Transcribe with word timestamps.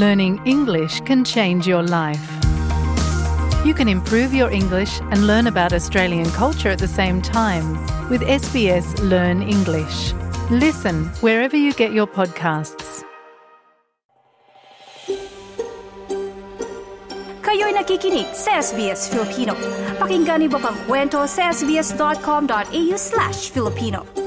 Learning 0.00 0.40
English 0.46 1.02
can 1.02 1.22
change 1.24 1.68
your 1.68 1.82
life. 1.82 2.24
You 3.66 3.74
can 3.74 3.86
improve 3.86 4.32
your 4.32 4.50
English 4.50 4.98
and 5.12 5.26
learn 5.26 5.46
about 5.46 5.74
Australian 5.74 6.24
culture 6.30 6.70
at 6.70 6.78
the 6.78 6.88
same 6.88 7.20
time 7.20 7.76
with 8.08 8.22
SBS 8.22 8.96
Learn 9.04 9.42
English. 9.42 10.14
Listen 10.48 11.04
wherever 11.20 11.54
you 11.54 11.74
get 11.76 11.92
your 11.92 12.06
podcasts. 12.08 13.04
Kayo'y 17.44 17.76
nakikinig 17.76 18.32
sa 18.32 18.64
SBS 18.64 19.04
Filipino. 19.12 19.52
Pakinggan 20.00 20.48
niyo 20.48 20.56
pa 20.56 20.72
ang 20.72 20.80
kwento 20.88 21.28
sa 21.28 21.52
sbs.com.au 21.52 22.96
slash 22.96 23.52
Filipino. 23.52 24.19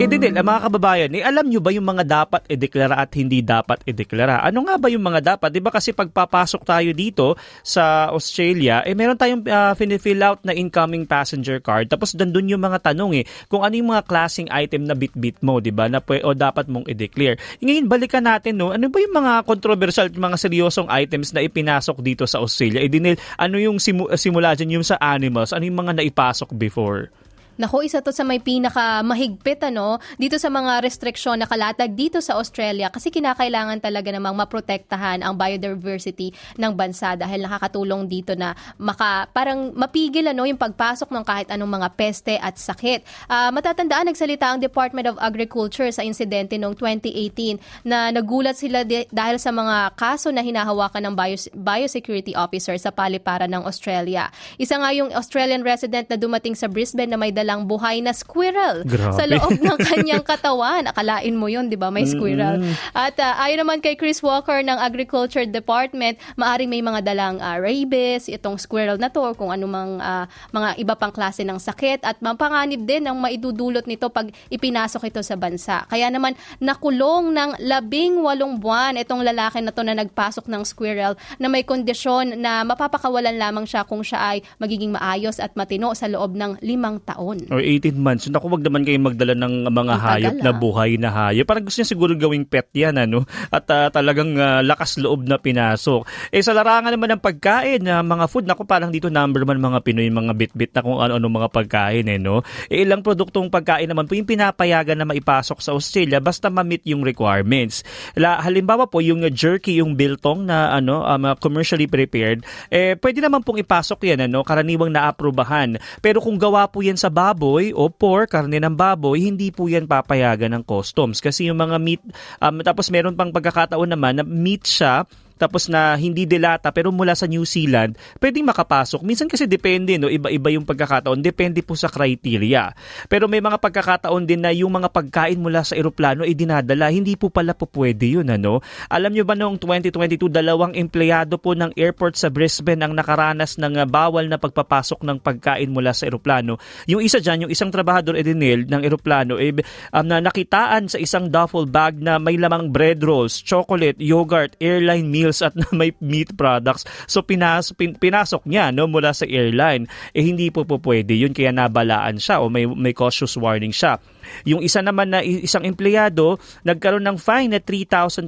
Eh 0.00 0.08
din, 0.08 0.32
eh, 0.32 0.32
mga 0.32 0.64
kababayan, 0.64 1.12
eh, 1.12 1.20
alam 1.20 1.44
nyo 1.44 1.60
ba 1.60 1.76
yung 1.76 1.84
mga 1.84 2.08
dapat 2.08 2.48
ideklara 2.48 3.04
at 3.04 3.12
hindi 3.12 3.44
dapat 3.44 3.84
ideklara? 3.84 4.40
Ano 4.40 4.64
nga 4.64 4.80
ba 4.80 4.88
yung 4.88 5.04
mga 5.04 5.36
dapat? 5.36 5.52
Di 5.52 5.60
ba 5.60 5.68
kasi 5.68 5.92
pagpapasok 5.92 6.64
tayo 6.64 6.88
dito 6.96 7.36
sa 7.60 8.08
Australia, 8.08 8.80
eh 8.80 8.96
meron 8.96 9.20
tayong 9.20 9.44
uh, 9.44 9.76
fill 9.76 10.24
out 10.24 10.40
na 10.40 10.56
incoming 10.56 11.04
passenger 11.04 11.60
card. 11.60 11.92
Tapos 11.92 12.16
dandun 12.16 12.48
yung 12.48 12.64
mga 12.64 12.80
tanong 12.80 13.20
eh, 13.20 13.28
kung 13.52 13.60
ano 13.60 13.76
yung 13.76 13.92
mga 13.92 14.08
klaseng 14.08 14.48
item 14.48 14.88
na 14.88 14.96
bit-bit 14.96 15.36
mo, 15.44 15.60
di 15.60 15.68
ba? 15.68 15.84
Na 15.84 16.00
o 16.00 16.32
dapat 16.32 16.64
mong 16.72 16.88
i-declare. 16.88 17.36
E 17.60 17.68
ngayon, 17.68 17.84
balikan 17.84 18.24
natin, 18.24 18.56
no? 18.56 18.72
Ano 18.72 18.88
ba 18.88 19.04
yung 19.04 19.12
mga 19.12 19.44
controversial, 19.44 20.08
mga 20.08 20.40
seryosong 20.40 20.88
items 20.88 21.36
na 21.36 21.44
ipinasok 21.44 22.00
dito 22.00 22.24
sa 22.24 22.40
Australia? 22.40 22.80
Eh 22.80 22.88
dinil, 22.88 23.20
ano 23.36 23.60
yung 23.60 23.76
simu- 23.76 24.08
simula 24.16 24.56
dyan 24.56 24.80
yung 24.80 24.86
sa 24.88 24.96
animals? 24.96 25.52
Ano 25.52 25.68
yung 25.68 25.76
mga 25.76 26.00
naipasok 26.00 26.56
before? 26.56 27.12
Nako, 27.60 27.84
isa 27.84 28.00
to 28.00 28.08
sa 28.08 28.24
may 28.24 28.40
pinaka 28.40 29.04
mahigpit 29.04 29.60
ano, 29.68 30.00
dito 30.16 30.40
sa 30.40 30.48
mga 30.48 30.80
restriksyon 30.80 31.36
na 31.36 31.44
kalatag 31.44 31.92
dito 31.92 32.16
sa 32.24 32.40
Australia 32.40 32.88
kasi 32.88 33.12
kinakailangan 33.12 33.84
talaga 33.84 34.08
namang 34.08 34.32
maprotektahan 34.32 35.20
ang 35.20 35.36
biodiversity 35.36 36.32
ng 36.56 36.72
bansa 36.72 37.20
dahil 37.20 37.44
nakakatulong 37.44 38.08
dito 38.08 38.32
na 38.32 38.56
maka, 38.80 39.28
parang 39.36 39.76
mapigil 39.76 40.32
ano, 40.32 40.48
yung 40.48 40.56
pagpasok 40.56 41.12
ng 41.12 41.20
kahit 41.20 41.52
anong 41.52 41.68
mga 41.68 41.88
peste 42.00 42.40
at 42.40 42.56
sakit. 42.56 43.04
Uh, 43.28 43.52
matatandaan, 43.52 44.08
nagsalita 44.08 44.48
ang 44.48 44.56
Department 44.56 45.12
of 45.12 45.20
Agriculture 45.20 45.92
sa 45.92 46.00
insidente 46.00 46.56
noong 46.56 46.72
2018 46.80 47.60
na 47.84 48.08
nagulat 48.08 48.56
sila 48.56 48.88
di- 48.88 49.04
dahil 49.12 49.36
sa 49.36 49.52
mga 49.52 50.00
kaso 50.00 50.32
na 50.32 50.40
hinahawakan 50.40 51.12
ng 51.12 51.14
bios- 51.14 51.52
biosecurity 51.52 52.32
officer 52.32 52.72
sa 52.80 52.88
paliparan 52.88 53.52
ng 53.52 53.68
Australia. 53.68 54.32
Isa 54.56 54.80
nga 54.80 54.96
yung 54.96 55.12
Australian 55.12 55.60
resident 55.60 56.08
na 56.08 56.16
dumating 56.16 56.56
sa 56.56 56.64
Brisbane 56.64 57.12
na 57.12 57.20
may 57.20 57.28
dala 57.28 57.49
dalang 57.50 57.66
buhay 57.66 57.98
na 57.98 58.14
squirrel 58.14 58.86
Grabe. 58.86 59.18
sa 59.18 59.26
loob 59.26 59.58
ng 59.58 59.78
kanyang 59.90 60.22
katawan. 60.22 60.86
Akalain 60.86 61.34
mo 61.34 61.50
yun, 61.50 61.66
di 61.66 61.74
ba? 61.74 61.90
May 61.90 62.06
squirrel. 62.06 62.62
Mm-hmm. 62.62 62.94
At 62.94 63.18
uh, 63.18 63.42
ayon 63.42 63.66
naman 63.66 63.82
kay 63.82 63.98
Chris 63.98 64.22
Walker 64.22 64.62
ng 64.62 64.78
Agriculture 64.78 65.42
Department, 65.42 66.22
maaring 66.38 66.70
may 66.70 66.78
mga 66.78 67.02
dalang 67.02 67.42
uh, 67.42 67.58
rabies, 67.58 68.30
itong 68.30 68.54
squirrel 68.54 69.02
na 69.02 69.10
to, 69.10 69.18
or 69.18 69.34
kung 69.34 69.50
anumang 69.50 69.98
uh, 69.98 70.30
mga 70.54 70.78
iba 70.78 70.94
pang 70.94 71.10
klase 71.10 71.42
ng 71.42 71.58
sakit. 71.58 72.06
At 72.06 72.22
mapanganib 72.22 72.86
din 72.86 73.10
ang 73.10 73.18
maidudulot 73.18 73.90
nito 73.90 74.06
pag 74.14 74.30
ipinasok 74.46 75.10
ito 75.10 75.18
sa 75.26 75.34
bansa. 75.34 75.82
Kaya 75.90 76.06
naman, 76.06 76.38
nakulong 76.62 77.34
ng 77.34 77.50
labing 77.66 78.22
walong 78.22 78.62
buwan 78.62 78.94
itong 79.02 79.26
lalaki 79.26 79.58
na 79.58 79.74
to 79.74 79.82
na 79.82 79.98
nagpasok 79.98 80.46
ng 80.46 80.62
squirrel 80.62 81.18
na 81.42 81.50
may 81.50 81.66
kondisyon 81.66 82.38
na 82.38 82.62
mapapakawalan 82.62 83.34
lamang 83.34 83.66
siya 83.66 83.82
kung 83.82 84.06
siya 84.06 84.38
ay 84.38 84.38
magiging 84.62 84.94
maayos 84.94 85.42
at 85.42 85.58
matino 85.58 85.90
sa 85.98 86.06
loob 86.06 86.38
ng 86.38 86.60
limang 86.60 87.00
taon. 87.02 87.39
Or 87.48 87.64
18 87.64 87.96
months. 87.96 88.28
Naku, 88.28 88.52
wag 88.52 88.60
naman 88.60 88.84
kayong 88.84 89.06
magdala 89.08 89.32
ng 89.32 89.70
mga 89.72 89.94
hayop 89.96 90.36
na 90.44 90.52
buhay 90.52 91.00
na 91.00 91.08
hayop. 91.08 91.48
Parang 91.48 91.64
gusto 91.64 91.80
niya 91.80 91.88
siguro 91.88 92.12
gawing 92.12 92.44
pet 92.44 92.68
yan, 92.76 93.00
ano? 93.00 93.24
At 93.48 93.64
uh, 93.72 93.88
talagang 93.88 94.36
uh, 94.36 94.60
lakas 94.60 95.00
loob 95.00 95.24
na 95.24 95.40
pinasok. 95.40 96.04
Eh, 96.34 96.44
sa 96.44 96.52
larangan 96.52 96.92
naman 96.92 97.16
ng 97.16 97.22
pagkain, 97.22 97.80
uh, 97.86 98.04
mga 98.04 98.24
food, 98.28 98.44
naku, 98.44 98.68
parang 98.68 98.92
dito 98.92 99.08
number 99.08 99.48
man 99.48 99.60
mga 99.60 99.80
Pinoy, 99.80 100.10
mga 100.12 100.32
bit-bit 100.36 100.72
na 100.76 100.80
kung 100.84 100.98
ano-ano 101.00 101.26
mga 101.30 101.48
pagkain, 101.48 102.06
eh, 102.10 102.18
no? 102.20 102.42
Eh, 102.68 102.84
ilang 102.84 103.00
produktong 103.00 103.48
pagkain 103.48 103.88
naman 103.88 104.04
po 104.04 104.18
yung 104.18 104.28
pinapayagan 104.28 104.98
na 104.98 105.06
maipasok 105.06 105.62
sa 105.62 105.72
Australia 105.72 106.18
basta 106.18 106.50
ma-meet 106.50 106.84
yung 106.90 107.06
requirements. 107.06 107.86
La, 108.18 108.42
halimbawa 108.42 108.90
po, 108.90 108.98
yung 108.98 109.24
jerky, 109.30 109.78
yung 109.78 109.94
biltong 109.94 110.44
na 110.44 110.74
ano, 110.74 111.06
um, 111.06 111.24
commercially 111.38 111.86
prepared, 111.86 112.42
eh, 112.68 112.98
pwede 112.98 113.22
naman 113.22 113.44
pong 113.46 113.62
ipasok 113.62 114.10
yan, 114.10 114.26
ano? 114.26 114.42
Karaniwang 114.42 114.92
naaprubahan. 114.92 115.78
Pero 116.00 116.18
kung 116.18 116.40
gawa 116.40 116.66
po 116.68 116.80
yan 116.80 116.96
sa 116.96 117.12
baboy 117.20 117.76
o 117.76 117.92
pork, 117.92 118.32
karne 118.32 118.56
ng 118.56 118.72
baboy, 118.72 119.28
hindi 119.28 119.52
po 119.52 119.68
yan 119.68 119.84
papayagan 119.84 120.56
ng 120.56 120.64
customs. 120.64 121.20
Kasi 121.20 121.52
yung 121.52 121.60
mga 121.60 121.76
meat, 121.76 122.02
um, 122.40 122.64
tapos 122.64 122.88
meron 122.88 123.12
pang 123.12 123.28
pagkakataon 123.28 123.92
naman 123.92 124.16
na 124.16 124.24
meat 124.24 124.64
siya 124.64 125.04
tapos 125.40 125.72
na 125.72 125.96
hindi 125.96 126.28
dilata 126.28 126.68
pero 126.68 126.92
mula 126.92 127.16
sa 127.16 127.24
New 127.24 127.48
Zealand, 127.48 127.96
pwedeng 128.20 128.44
makapasok. 128.52 129.00
Minsan 129.00 129.24
kasi 129.24 129.48
depende, 129.48 129.96
no? 129.96 130.12
iba-iba 130.12 130.52
yung 130.52 130.68
pagkakataon. 130.68 131.24
Depende 131.24 131.64
po 131.64 131.72
sa 131.72 131.88
criteria. 131.88 132.76
Pero 133.08 133.24
may 133.24 133.40
mga 133.40 133.56
pagkakataon 133.56 134.28
din 134.28 134.44
na 134.44 134.52
yung 134.52 134.68
mga 134.68 134.92
pagkain 134.92 135.40
mula 135.40 135.64
sa 135.64 135.72
eroplano 135.72 136.28
ay 136.28 136.36
dinadala. 136.36 136.92
Hindi 136.92 137.16
po 137.16 137.32
pala 137.32 137.56
po 137.56 137.64
pwede 137.72 138.20
yun. 138.20 138.28
Ano? 138.28 138.60
Alam 138.92 139.16
nyo 139.16 139.24
ba 139.24 139.32
noong 139.32 139.56
2022, 139.56 140.28
dalawang 140.28 140.76
empleyado 140.76 141.40
po 141.40 141.56
ng 141.56 141.72
airport 141.72 142.20
sa 142.20 142.28
Brisbane 142.28 142.84
ang 142.84 142.92
nakaranas 142.92 143.56
ng 143.56 143.80
uh, 143.80 143.88
bawal 143.88 144.28
na 144.28 144.36
pagpapasok 144.36 145.00
ng 145.00 145.18
pagkain 145.24 145.72
mula 145.72 145.96
sa 145.96 146.04
eroplano. 146.04 146.60
Yung 146.84 147.00
isa 147.00 147.22
dyan, 147.22 147.48
yung 147.48 147.52
isang 147.52 147.72
trabahador 147.72 148.18
Edinel 148.18 148.68
ng 148.68 148.82
eroplano, 148.84 149.40
eh, 149.40 149.56
um, 149.94 150.04
na 150.04 150.20
nakitaan 150.20 150.90
sa 150.90 150.98
isang 150.98 151.30
duffel 151.30 151.64
bag 151.70 151.96
na 152.02 152.18
may 152.18 152.36
lamang 152.36 152.68
bread 152.68 153.00
rolls, 153.00 153.38
chocolate, 153.40 153.96
yogurt, 154.02 154.58
airline 154.58 155.06
meal 155.06 155.29
meals 155.30 155.46
at 155.46 155.54
na 155.54 155.70
may 155.78 155.94
meat 156.02 156.34
products. 156.34 156.82
So 157.06 157.22
pinas, 157.22 157.70
pin, 157.78 157.94
pinasok 157.94 158.42
niya 158.50 158.74
no 158.74 158.90
mula 158.90 159.14
sa 159.14 159.22
airline. 159.30 159.86
Eh 160.10 160.26
hindi 160.26 160.50
po 160.50 160.66
po 160.66 160.82
pwede 160.82 161.14
yun 161.14 161.30
kaya 161.30 161.54
nabalaan 161.54 162.18
siya 162.18 162.42
o 162.42 162.50
may 162.50 162.66
may 162.66 162.90
cautious 162.90 163.38
warning 163.38 163.70
siya. 163.70 164.02
Yung 164.44 164.60
isa 164.60 164.82
naman 164.84 165.14
na 165.14 165.22
isang 165.24 165.64
empleyado 165.64 166.36
nagkaroon 166.66 167.06
ng 167.06 167.16
fine 167.16 167.56
na 167.56 167.60
$3,300 167.62 168.26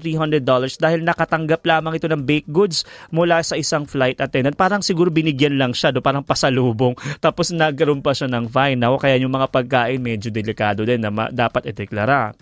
dahil 0.80 1.00
nakatanggap 1.04 1.60
lamang 1.66 1.98
ito 1.98 2.06
ng 2.08 2.22
baked 2.22 2.48
goods 2.48 2.86
mula 3.12 3.42
sa 3.44 3.58
isang 3.58 3.84
flight 3.84 4.22
attendant. 4.22 4.56
Parang 4.56 4.80
siguro 4.80 5.12
binigyan 5.12 5.60
lang 5.60 5.76
siya, 5.76 5.92
do, 5.92 6.00
parang 6.00 6.24
pasalubong. 6.24 6.96
Tapos 7.24 7.52
nagkaroon 7.52 8.00
pa 8.00 8.16
siya 8.16 8.30
ng 8.30 8.48
fine. 8.48 8.80
Ako, 8.80 8.96
kaya 8.98 9.20
yung 9.20 9.34
mga 9.34 9.52
pagkain 9.52 10.00
medyo 10.00 10.32
delikado 10.32 10.82
din 10.82 11.04
na 11.04 11.12
dapat 11.28 11.70
ideklara. 11.70 12.32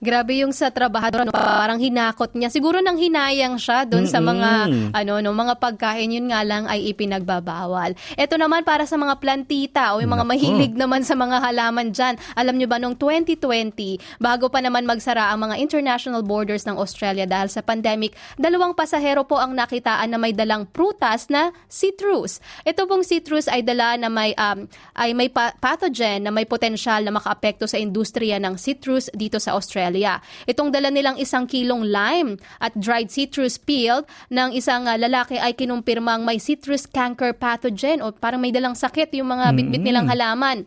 Grabe 0.00 0.32
yung 0.40 0.56
sa 0.56 0.72
trabahador, 0.72 1.28
no? 1.28 1.36
parang 1.36 1.76
hinakot 1.76 2.32
niya. 2.32 2.48
Siguro 2.48 2.80
nang 2.80 2.96
hinayang 2.96 3.60
siya 3.60 3.84
doon 3.84 4.08
sa 4.08 4.16
mga 4.16 4.72
ano 4.96 5.12
no, 5.20 5.36
mga 5.36 5.60
pagkain 5.60 6.08
yun 6.08 6.32
nga 6.32 6.40
lang 6.40 6.64
ay 6.64 6.88
ipinagbabawal. 6.88 7.92
Ito 8.16 8.40
naman 8.40 8.64
para 8.64 8.88
sa 8.88 8.96
mga 8.96 9.20
plantita 9.20 9.92
o 9.92 10.00
yung 10.00 10.16
mga 10.16 10.24
mahilig 10.24 10.72
naman 10.72 11.04
sa 11.04 11.12
mga 11.12 11.44
halaman 11.44 11.92
diyan. 11.92 12.16
Alam 12.32 12.56
niyo 12.56 12.72
ba 12.72 12.80
nung 12.80 12.96
2020, 12.96 14.00
bago 14.16 14.48
pa 14.48 14.64
naman 14.64 14.88
magsara 14.88 15.28
ang 15.36 15.44
mga 15.44 15.60
international 15.60 16.24
borders 16.24 16.64
ng 16.64 16.80
Australia 16.80 17.28
dahil 17.28 17.52
sa 17.52 17.60
pandemic, 17.60 18.16
dalawang 18.40 18.72
pasahero 18.72 19.28
po 19.28 19.36
ang 19.36 19.52
nakitaan 19.52 20.08
na 20.08 20.16
may 20.16 20.32
dalang 20.32 20.64
prutas 20.64 21.28
na 21.28 21.52
citrus. 21.68 22.40
Ito 22.64 22.88
pong 22.88 23.04
citrus 23.04 23.52
ay 23.52 23.60
dala 23.60 24.00
na 24.00 24.08
may 24.08 24.32
um, 24.40 24.64
ay 24.96 25.12
may 25.12 25.28
pathogen 25.60 26.24
na 26.24 26.32
may 26.32 26.48
potensyal 26.48 27.04
na 27.04 27.12
makaapekto 27.12 27.68
sa 27.68 27.76
industriya 27.76 28.40
ng 28.40 28.56
citrus 28.56 29.12
dito 29.12 29.36
sa 29.36 29.52
Australia. 29.52 29.89
Australia. 29.90 30.22
Itong 30.46 30.70
dala 30.70 30.94
nilang 30.94 31.18
isang 31.18 31.50
kilong 31.50 31.82
lime 31.82 32.38
at 32.62 32.70
dried 32.78 33.10
citrus 33.10 33.58
peel 33.58 34.06
ng 34.30 34.54
isang 34.54 34.86
uh, 34.86 34.94
lalaki 34.94 35.34
ay 35.34 35.58
kinumpirmang 35.58 36.22
may 36.22 36.38
citrus 36.38 36.86
canker 36.86 37.34
pathogen 37.34 37.98
o 37.98 38.14
parang 38.14 38.38
may 38.38 38.54
dalang 38.54 38.78
sakit 38.78 39.10
yung 39.18 39.34
mga 39.34 39.50
bitbit 39.58 39.82
nilang 39.82 40.06
halaman. 40.06 40.62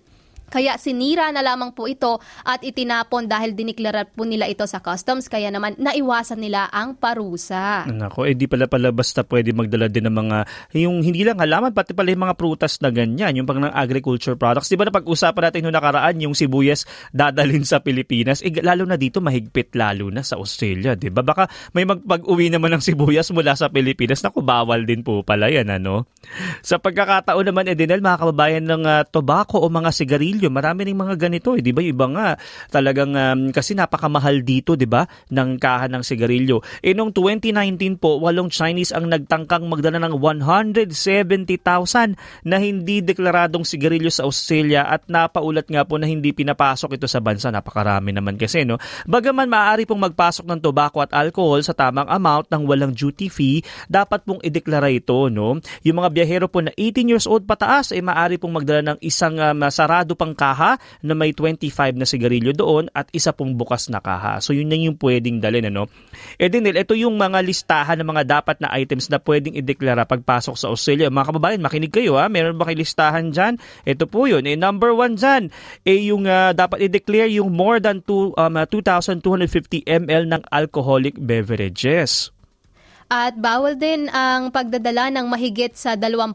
Kaya 0.54 0.78
sinira 0.78 1.34
na 1.34 1.42
lamang 1.42 1.74
po 1.74 1.90
ito 1.90 2.22
at 2.46 2.62
itinapon 2.62 3.26
dahil 3.26 3.58
diniklara 3.58 4.06
po 4.06 4.22
nila 4.22 4.46
ito 4.46 4.70
sa 4.70 4.86
customs 4.86 5.26
kaya 5.26 5.50
naman 5.50 5.74
naiwasan 5.82 6.38
nila 6.38 6.70
ang 6.70 6.94
parusa. 6.94 7.90
Nako, 7.90 8.30
eh 8.30 8.38
di 8.38 8.46
pala 8.46 8.70
pala 8.70 8.94
basta 8.94 9.26
pwede 9.26 9.50
magdala 9.50 9.90
din 9.90 10.06
ng 10.06 10.14
mga 10.14 10.38
yung 10.78 11.02
hindi 11.02 11.26
lang 11.26 11.42
halaman 11.42 11.74
pati 11.74 11.98
pala 11.98 12.14
yung 12.14 12.30
mga 12.30 12.38
prutas 12.38 12.78
na 12.86 12.94
ganyan, 12.94 13.34
yung 13.34 13.50
pang 13.50 13.58
ng 13.58 13.74
agriculture 13.74 14.38
products. 14.38 14.70
Di 14.70 14.78
ba 14.78 14.86
na 14.86 14.94
pag-usapan 14.94 15.50
natin 15.50 15.60
noong 15.66 15.78
nakaraan 15.82 16.16
yung 16.22 16.38
sibuyas 16.38 16.86
dadalhin 17.10 17.66
sa 17.66 17.82
Pilipinas, 17.82 18.46
eh, 18.46 18.54
lalo 18.62 18.86
na 18.86 19.00
dito 19.00 19.24
mahigpit 19.24 19.74
lalo 19.74 20.14
na 20.14 20.22
sa 20.22 20.38
Australia, 20.38 20.94
di 20.94 21.10
ba? 21.10 21.26
Baka 21.26 21.50
may 21.74 21.88
magpag-uwi 21.88 22.54
naman 22.54 22.78
ng 22.78 22.84
sibuyas 22.84 23.34
mula 23.34 23.58
sa 23.58 23.72
Pilipinas, 23.74 24.22
naku 24.22 24.46
bawal 24.46 24.86
din 24.86 25.02
po 25.02 25.26
pala 25.26 25.50
yan 25.50 25.72
ano. 25.72 26.06
Sa 26.62 26.78
pagkakataon 26.78 27.50
naman 27.50 27.72
Edinel, 27.72 28.04
mga 28.04 28.22
kababayan 28.22 28.66
ng 28.68 28.84
uh, 28.84 29.02
tobacco 29.08 29.64
o 29.64 29.68
mga 29.72 29.90
sigarilyo 29.96 30.43
sigarilyo. 30.44 30.52
Marami 30.52 30.84
ring 30.84 31.00
mga 31.00 31.16
ganito, 31.16 31.56
eh, 31.56 31.64
'di 31.64 31.72
ba? 31.72 31.82
Iba 31.82 32.06
nga 32.12 32.28
talagang 32.68 33.16
um, 33.16 33.56
kasi 33.56 33.72
napakamahal 33.78 34.44
dito, 34.44 34.76
'di 34.76 34.90
ba? 34.90 35.08
ng 35.32 35.62
kahan 35.62 35.94
ng 35.94 36.04
sigarilyo. 36.04 36.62
E 36.84 36.94
noong 36.94 37.14
2019 37.16 38.02
po, 38.02 38.20
walong 38.20 38.50
Chinese 38.52 38.92
ang 38.92 39.08
nagtangkang 39.08 39.64
magdala 39.70 40.02
ng 40.02 40.20
170,000 40.20 42.44
na 42.44 42.58
hindi 42.60 43.02
deklaradong 43.02 43.64
sigarilyo 43.64 44.10
sa 44.10 44.26
Australia 44.28 44.84
at 44.90 45.08
napaulat 45.08 45.70
nga 45.70 45.86
po 45.88 45.98
na 45.98 46.08
hindi 46.10 46.34
pinapasok 46.34 46.98
ito 46.98 47.08
sa 47.08 47.22
bansa. 47.22 47.52
Napakarami 47.54 48.12
naman 48.12 48.36
kasi, 48.36 48.66
no? 48.66 48.78
Bagaman 49.06 49.50
maaari 49.50 49.86
pong 49.88 50.12
magpasok 50.12 50.46
ng 50.50 50.60
tobacco 50.60 51.02
at 51.02 51.14
alcohol 51.14 51.62
sa 51.62 51.74
tamang 51.78 52.10
amount 52.10 52.50
ng 52.50 52.66
walang 52.66 52.94
duty 52.94 53.30
fee, 53.30 53.64
dapat 53.88 54.26
pong 54.26 54.42
ideklara 54.42 54.90
ito, 54.90 55.30
no? 55.30 55.62
Yung 55.86 55.98
mga 56.02 56.10
biyahero 56.14 56.48
po 56.50 56.62
na 56.62 56.72
18 56.76 57.12
years 57.12 57.26
old 57.30 57.46
pataas 57.46 57.94
ay 57.94 58.02
maaari 58.02 58.38
pong 58.38 58.62
magdala 58.62 58.94
ng 58.94 59.00
isang 59.02 59.38
um, 59.38 59.62
sarado 59.70 60.18
pang 60.18 60.33
kaha 60.36 60.82
na 61.06 61.14
may 61.16 61.32
25 61.32 61.96
na 61.96 62.04
sigarilyo 62.04 62.52
doon 62.52 62.90
at 62.92 63.08
isa 63.16 63.32
pong 63.32 63.56
bukas 63.56 63.88
na 63.88 64.04
kaha. 64.04 64.42
So 64.42 64.52
yun 64.52 64.68
na 64.68 64.76
yung 64.76 64.98
pwedeng 65.00 65.40
dalhin, 65.40 65.70
ano? 65.70 65.88
E 66.42 66.50
din, 66.50 66.68
ito 66.68 66.98
yung 66.98 67.16
mga 67.16 67.40
listahan 67.46 68.02
ng 68.02 68.10
mga 68.10 68.24
dapat 68.42 68.58
na 68.60 68.74
items 68.76 69.08
na 69.08 69.22
pwedeng 69.22 69.54
ideklara 69.54 70.04
pagpasok 70.04 70.58
sa 70.58 70.68
Australia. 70.74 71.14
Mga 71.14 71.30
kababayan, 71.30 71.62
makinig 71.62 71.94
kayo 71.94 72.18
ha. 72.18 72.28
Meron 72.28 72.58
ba 72.58 72.68
kayo 72.68 72.82
listahan 72.82 73.30
dyan? 73.30 73.62
Ito 73.86 74.10
po 74.10 74.26
yun. 74.26 74.44
Eh, 74.50 74.58
number 74.58 74.92
one 74.92 75.16
dyan, 75.16 75.54
eh 75.86 76.10
yung 76.10 76.26
uh, 76.26 76.52
dapat 76.52 76.90
i-declare 76.90 77.30
yung 77.30 77.54
more 77.54 77.78
than 77.78 78.02
two, 78.02 78.34
um, 78.36 78.58
2,250 78.58 79.86
ml 79.86 80.24
ng 80.26 80.42
alcoholic 80.50 81.16
beverages. 81.22 82.33
At 83.14 83.38
bawal 83.38 83.78
din 83.78 84.10
ang 84.10 84.50
pagdadala 84.50 85.14
ng 85.14 85.30
mahigit 85.30 85.78
sa 85.78 85.94
25 85.94 86.34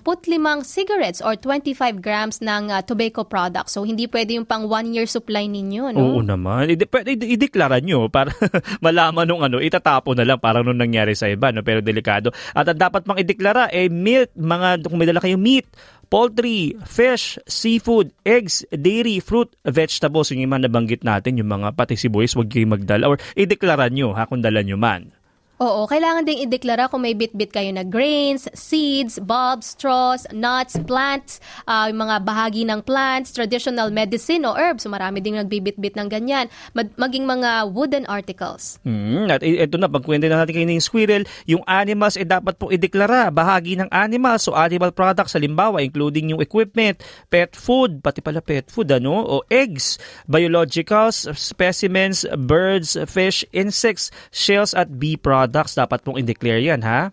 cigarettes 0.63 1.19
or 1.19 1.35
25 1.35 1.75
grams 1.99 2.39
ng 2.39 2.71
uh, 2.71 2.79
tobacco 2.87 3.27
products. 3.27 3.75
So 3.75 3.83
hindi 3.83 4.07
pwede 4.07 4.39
yung 4.39 4.47
pang 4.47 4.71
one 4.71 4.95
year 4.95 5.11
supply 5.11 5.51
ninyo, 5.51 5.91
no? 5.91 6.15
Oo 6.15 6.23
naman. 6.23 6.71
I- 6.71 6.79
i- 6.79 7.35
ideklara 7.35 7.83
nyo 7.83 8.07
para 8.07 8.31
malaman 8.87 9.27
nung 9.27 9.43
ano, 9.43 9.59
itatapo 9.59 10.15
na 10.15 10.23
lang 10.23 10.39
parang 10.39 10.63
nung 10.63 10.79
nangyari 10.79 11.19
sa 11.19 11.27
iba, 11.27 11.51
no? 11.51 11.67
pero 11.67 11.83
delikado. 11.83 12.31
At 12.55 12.71
uh, 12.71 12.79
dapat 12.79 13.03
pang 13.03 13.19
ideklara, 13.19 13.67
eh, 13.75 13.91
meat, 13.91 14.39
mga, 14.39 14.87
kung 14.87 15.03
may 15.03 15.11
dala 15.11 15.19
kayong 15.19 15.43
meat, 15.43 15.67
poultry, 16.07 16.79
fish, 16.87 17.43
seafood, 17.51 18.15
eggs, 18.23 18.63
dairy, 18.71 19.19
fruit, 19.19 19.51
vegetables, 19.67 20.31
yung 20.31 20.47
mga 20.47 20.71
nabanggit 20.71 21.03
natin, 21.03 21.43
yung 21.43 21.51
mga 21.51 21.75
pati 21.75 21.99
sibuyas, 21.99 22.39
huwag 22.39 22.55
kayong 22.55 22.79
magdala 22.79 23.11
or 23.11 23.19
ideklara 23.35 23.91
nyo 23.91 24.15
ha, 24.15 24.31
kung 24.31 24.47
dala 24.47 24.63
nyo 24.63 24.79
man. 24.79 25.18
Oo, 25.59 25.91
kailangan 25.91 26.23
ding 26.23 26.39
ideklara 26.39 26.87
kung 26.87 27.03
may 27.03 27.19
bit-bit 27.19 27.51
kayo 27.51 27.67
na 27.75 27.83
grains, 27.83 28.47
seeds, 28.55 29.19
bulbs, 29.19 29.75
straws, 29.75 30.23
nuts, 30.31 30.79
plants, 30.87 31.43
uh, 31.67 31.91
yung 31.91 31.99
mga 31.99 32.23
bahagi 32.23 32.63
ng 32.63 32.79
plants, 32.87 33.35
traditional 33.35 33.91
medicine 33.91 34.47
o 34.47 34.55
herbs. 34.55 34.87
So 34.87 34.91
marami 34.91 35.19
ding 35.19 35.35
nagbibit-bit 35.35 35.99
ng 35.99 36.07
ganyan. 36.07 36.47
Mag- 36.79 36.95
maging 36.95 37.27
mga 37.27 37.75
wooden 37.75 38.07
articles. 38.07 38.79
Mm, 38.87 39.27
at 39.35 39.43
ito 39.43 39.75
na, 39.83 39.91
pagkwento 39.91 40.31
na 40.31 40.47
natin 40.47 40.63
kayo 40.63 40.67
ng 40.71 40.79
squirrel, 40.79 41.27
yung 41.51 41.67
animals 41.67 42.15
ay 42.15 42.23
eh, 42.23 42.31
dapat 42.39 42.55
po 42.55 42.71
ideklara. 42.71 43.35
Bahagi 43.35 43.83
ng 43.83 43.91
animals 43.91 44.47
o 44.47 44.55
animal 44.55 44.95
products, 44.95 45.35
halimbawa, 45.35 45.83
including 45.83 46.39
yung 46.39 46.43
equipment, 46.43 47.03
pet 47.35 47.59
food, 47.59 47.99
pati 47.99 48.23
pala 48.23 48.39
pet 48.39 48.71
food, 48.71 48.95
ano, 48.95 49.27
o 49.27 49.43
eggs, 49.51 49.99
biologicals, 50.31 51.27
specimens, 51.35 52.23
birds, 52.47 52.95
fish, 53.11 53.43
insects, 53.51 54.15
shells 54.31 54.71
at 54.71 55.03
bee 55.03 55.19
products 55.19 55.48
products, 55.49 55.73
dapat 55.73 56.05
pong 56.05 56.21
i-declare 56.21 56.61
yan, 56.61 56.85
ha? 56.85 57.09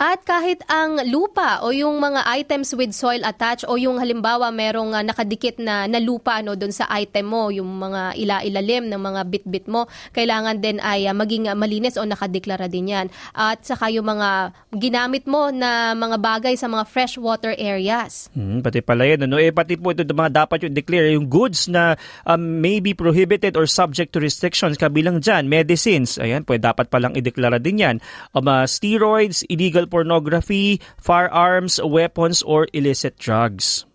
At 0.00 0.24
kahit 0.24 0.64
ang 0.70 0.96
lupa 1.12 1.60
o 1.60 1.70
yung 1.70 2.00
mga 2.00 2.24
items 2.32 2.72
with 2.72 2.96
soil 2.96 3.20
attached 3.22 3.68
o 3.68 3.76
yung 3.76 4.00
halimbawa 4.00 4.48
merong 4.48 4.96
uh, 4.96 5.04
nakadikit 5.04 5.60
na, 5.60 5.84
na 5.84 6.00
lupa 6.00 6.40
no 6.40 6.56
doon 6.56 6.72
sa 6.72 6.88
item 6.88 7.28
mo, 7.28 7.52
yung 7.52 7.68
mga 7.68 8.16
ila-ilalim 8.16 8.88
ng 8.88 9.00
mga 9.00 9.20
bit-bit 9.28 9.66
mo, 9.68 9.86
kailangan 10.16 10.58
din 10.58 10.80
ay 10.80 11.04
uh, 11.06 11.14
maging 11.14 11.52
uh, 11.52 11.56
malinis 11.56 12.00
o 12.00 12.06
nakadeklara 12.08 12.66
din 12.66 12.92
yan. 12.92 13.06
At 13.36 13.62
saka 13.68 13.92
yung 13.92 14.08
mga 14.08 14.56
ginamit 14.72 15.28
mo 15.28 15.52
na 15.52 15.92
mga 15.92 16.16
bagay 16.16 16.54
sa 16.56 16.66
mga 16.66 16.88
freshwater 16.88 17.52
areas. 17.60 18.32
Hmm, 18.32 18.64
pati 18.64 18.80
pala 18.80 19.04
yan. 19.04 19.28
Ano? 19.28 19.36
Eh, 19.36 19.52
pati 19.52 19.76
po 19.76 19.92
ito 19.92 20.06
mga 20.08 20.44
dapat 20.44 20.64
yung 20.64 20.74
declare 20.74 21.12
yung 21.12 21.28
goods 21.28 21.68
na 21.68 22.00
um, 22.24 22.40
may 22.40 22.80
be 22.80 22.96
prohibited 22.96 23.56
or 23.56 23.68
subject 23.68 24.12
to 24.12 24.18
restrictions 24.22 24.80
kabilang 24.80 25.20
dyan. 25.20 25.48
Medicines, 25.48 26.16
ayan, 26.16 26.44
pwede 26.48 26.62
dapat 26.62 26.86
palang 26.88 27.18
ideklara 27.18 27.58
din 27.58 27.82
yan. 27.82 27.96
Um, 28.32 28.46
uh, 28.46 28.64
steroids, 28.64 29.42
illegal 29.50 29.81
pornography, 29.86 30.80
firearms, 30.98 31.80
weapons, 31.82 32.42
or 32.42 32.66
illicit 32.72 33.18
drugs. 33.18 33.86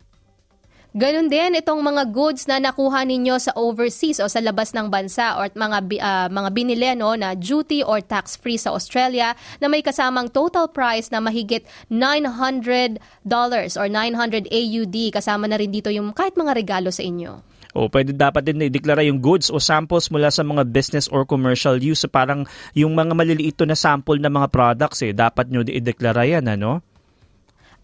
Ganon 0.98 1.30
din 1.30 1.54
itong 1.54 1.78
mga 1.86 2.10
goods 2.10 2.50
na 2.50 2.58
nakuha 2.58 3.06
ninyo 3.06 3.38
sa 3.38 3.54
overseas 3.54 4.18
o 4.18 4.26
sa 4.26 4.42
labas 4.42 4.74
ng 4.74 4.90
bansa 4.90 5.38
or 5.38 5.46
mga 5.54 5.78
uh, 6.02 6.26
mga 6.26 6.50
binili 6.50 6.90
no 6.98 7.14
na 7.14 7.38
duty 7.38 7.86
or 7.86 8.02
tax 8.02 8.34
free 8.34 8.58
sa 8.58 8.74
Australia 8.74 9.38
na 9.62 9.70
may 9.70 9.86
kasamang 9.86 10.26
total 10.26 10.66
price 10.66 11.14
na 11.14 11.22
mahigit 11.22 11.62
900 11.94 12.98
dollars 13.22 13.78
or 13.78 13.86
900 13.86 14.50
AUD 14.50 15.14
kasama 15.14 15.46
na 15.46 15.62
rin 15.62 15.70
dito 15.70 15.94
yung 15.94 16.18
kahit 16.18 16.34
mga 16.34 16.58
regalo 16.58 16.90
sa 16.90 17.06
inyo. 17.06 17.46
O 17.78 17.86
pwede 17.94 18.10
dapat 18.18 18.42
din 18.42 18.66
i-deklara 18.66 19.06
yung 19.06 19.22
goods 19.22 19.54
o 19.54 19.62
samples 19.62 20.10
mula 20.10 20.34
sa 20.34 20.42
mga 20.42 20.66
business 20.66 21.06
or 21.14 21.30
commercial 21.30 21.78
use. 21.78 22.10
Parang 22.10 22.50
yung 22.74 22.98
mga 22.98 23.14
maliliit 23.14 23.62
na 23.70 23.78
sample 23.78 24.18
na 24.18 24.34
mga 24.34 24.50
products 24.50 25.06
eh, 25.06 25.14
dapat 25.14 25.54
nyo 25.54 25.62
i-deklara 25.62 26.26
yan, 26.26 26.50
ano? 26.50 26.82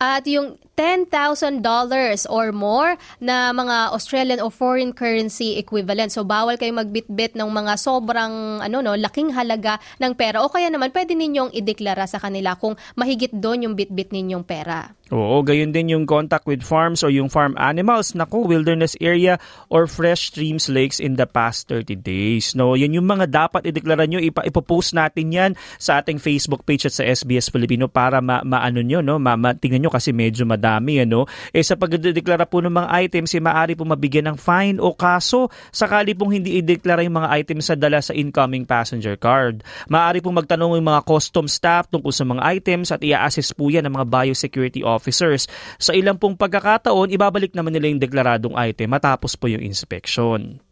At 0.02 0.28
yung 0.28 0.60
$10,000 0.74 1.62
or 2.34 2.50
more 2.50 2.98
na 3.22 3.54
mga 3.54 3.94
Australian 3.94 4.42
o 4.42 4.50
foreign 4.50 4.90
currency 4.90 5.62
equivalent. 5.62 6.10
So 6.10 6.26
bawal 6.26 6.58
kayo 6.58 6.74
magbitbit 6.74 7.38
ng 7.38 7.46
mga 7.46 7.78
sobrang 7.78 8.58
ano 8.58 8.82
no, 8.82 8.98
laking 8.98 9.38
halaga 9.38 9.78
ng 10.02 10.18
pera 10.18 10.42
o 10.42 10.50
kaya 10.50 10.74
naman 10.74 10.90
pwede 10.90 11.14
ninyong 11.14 11.54
ideklara 11.54 12.10
sa 12.10 12.18
kanila 12.18 12.58
kung 12.58 12.74
mahigit 12.98 13.30
doon 13.38 13.70
yung 13.70 13.76
bitbit 13.78 14.10
ninyong 14.10 14.42
pera. 14.42 14.90
Oo, 15.14 15.46
gayon 15.46 15.70
din 15.70 15.94
yung 15.94 16.10
contact 16.10 16.50
with 16.50 16.66
farms 16.66 17.06
or 17.06 17.14
yung 17.14 17.30
farm 17.30 17.54
animals, 17.62 18.18
nako, 18.18 18.50
wilderness 18.50 18.98
area 18.98 19.38
or 19.70 19.86
fresh 19.86 20.34
streams, 20.34 20.74
lakes 20.74 20.98
in 20.98 21.22
the 21.22 21.30
past 21.30 21.70
30 21.70 22.02
days. 22.02 22.58
No, 22.58 22.74
yan 22.74 22.98
yung 22.98 23.06
mga 23.06 23.30
dapat 23.30 23.62
ideklara 23.70 24.10
nyo. 24.10 24.18
Ipa, 24.18 24.42
ipopost 24.42 24.98
natin 24.98 25.30
yan 25.30 25.52
sa 25.78 26.02
ating 26.02 26.18
Facebook 26.18 26.66
page 26.66 26.90
at 26.90 26.98
sa 26.98 27.06
SBS 27.06 27.54
Filipino 27.54 27.86
para 27.86 28.26
ma, 28.26 28.42
maano 28.42 28.82
nyo, 28.82 29.06
no? 29.06 29.22
Ma, 29.22 29.38
ma, 29.38 29.54
tingnan 29.54 29.83
nyo 29.84 29.92
kasi 29.92 30.16
medyo 30.16 30.48
madami, 30.48 31.04
ano? 31.04 31.28
Eh 31.52 31.60
sa 31.60 31.76
pagdedeklara 31.76 32.48
po 32.48 32.64
ng 32.64 32.72
mga 32.72 32.90
items, 33.04 33.36
eh, 33.36 33.44
maaari 33.44 33.76
po 33.76 33.84
mabigyan 33.84 34.32
ng 34.32 34.38
fine 34.40 34.80
o 34.80 34.96
kaso 34.96 35.52
sakali 35.76 36.16
pong 36.16 36.40
hindi 36.40 36.64
ideklara 36.64 37.04
yung 37.04 37.20
mga 37.20 37.30
items 37.44 37.68
sa 37.68 37.76
dala 37.76 38.00
sa 38.00 38.16
incoming 38.16 38.64
passenger 38.64 39.20
card. 39.20 39.62
Maaari 39.92 40.24
pong 40.24 40.40
magtanong 40.40 40.80
yung 40.80 40.88
mga 40.88 41.04
custom 41.04 41.46
staff 41.52 41.92
tungkol 41.92 42.16
sa 42.16 42.24
mga 42.24 42.42
items 42.56 42.96
at 42.96 43.04
i-assess 43.04 43.52
po 43.52 43.68
yan 43.68 43.84
ng 43.84 43.94
mga 43.94 44.08
biosecurity 44.08 44.82
officers. 44.82 45.46
Sa 45.78 45.92
ilang 45.92 46.16
pong 46.16 46.40
pagkakataon, 46.40 47.12
ibabalik 47.12 47.52
naman 47.52 47.76
nila 47.76 47.92
yung 47.92 48.02
deklaradong 48.02 48.56
item 48.56 48.96
matapos 48.96 49.36
po 49.36 49.52
yung 49.52 49.62
inspection. 49.62 50.64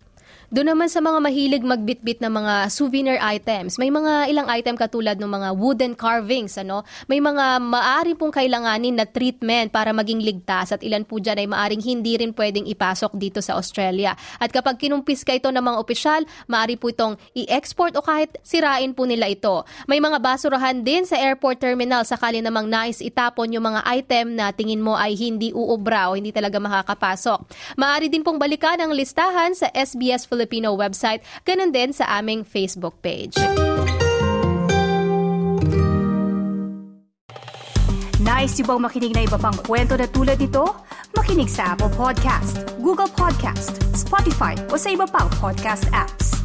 Doon 0.51 0.75
naman 0.75 0.91
sa 0.91 0.99
mga 0.99 1.23
mahilig 1.23 1.63
magbitbit 1.63 2.19
ng 2.19 2.27
mga 2.27 2.67
souvenir 2.67 3.15
items, 3.23 3.79
may 3.79 3.87
mga 3.87 4.27
ilang 4.27 4.51
item 4.51 4.75
katulad 4.75 5.15
ng 5.15 5.31
mga 5.31 5.55
wooden 5.55 5.95
carvings, 5.95 6.59
ano? 6.59 6.83
May 7.07 7.23
mga 7.23 7.63
maari 7.63 8.19
pong 8.19 8.35
kailanganin 8.35 8.99
na 8.99 9.07
treatment 9.07 9.71
para 9.71 9.95
maging 9.95 10.19
ligtas 10.19 10.75
at 10.75 10.83
ilan 10.83 11.07
po 11.07 11.23
dyan 11.23 11.39
ay 11.39 11.47
maaring 11.47 11.79
hindi 11.79 12.19
rin 12.19 12.35
pwedeng 12.35 12.67
ipasok 12.67 13.15
dito 13.15 13.39
sa 13.39 13.55
Australia. 13.55 14.11
At 14.43 14.51
kapag 14.51 14.75
kinumpis 14.75 15.23
ka 15.23 15.39
ito 15.39 15.47
ng 15.47 15.63
mga 15.63 15.77
opisyal, 15.79 16.27
maari 16.51 16.75
po 16.75 16.91
itong 16.91 17.15
i-export 17.31 17.95
o 17.95 18.03
kahit 18.03 18.35
sirain 18.43 18.91
po 18.91 19.07
nila 19.07 19.31
ito. 19.31 19.63
May 19.87 20.03
mga 20.03 20.19
basurahan 20.19 20.83
din 20.83 21.07
sa 21.07 21.15
airport 21.15 21.63
terminal 21.63 22.03
sakali 22.03 22.43
namang 22.43 22.67
nais 22.67 22.99
itapon 22.99 23.55
yung 23.55 23.71
mga 23.71 23.87
item 23.87 24.35
na 24.35 24.51
tingin 24.51 24.83
mo 24.83 24.99
ay 24.99 25.15
hindi 25.15 25.55
uubra 25.55 26.11
o 26.11 26.19
hindi 26.19 26.35
talaga 26.35 26.59
makakapasok. 26.59 27.39
Maari 27.79 28.11
din 28.11 28.19
pong 28.19 28.35
balikan 28.35 28.75
ang 28.83 28.91
listahan 28.91 29.55
sa 29.55 29.71
SBS 29.71 30.27
Philippines 30.27 30.40
Filipino 30.41 30.73
website, 30.73 31.21
ganun 31.45 31.69
din 31.69 31.93
sa 31.93 32.17
aming 32.17 32.41
Facebook 32.41 32.97
page. 33.05 33.37
Nice 38.17 38.57
yung 38.57 38.73
bang 38.73 38.81
makinig 38.81 39.13
na 39.13 39.21
iba 39.21 39.37
pang 39.37 39.53
kwento 39.53 39.93
na 39.93 40.09
tulad 40.09 40.41
ito? 40.41 40.65
Makinig 41.13 41.45
sa 41.45 41.77
Apple 41.77 41.93
Podcast, 41.93 42.65
Google 42.81 43.09
Podcast, 43.13 43.77
Spotify 43.93 44.57
o 44.73 44.81
sa 44.81 44.89
iba 44.89 45.05
pang 45.05 45.29
podcast 45.37 45.85
apps. 45.93 46.40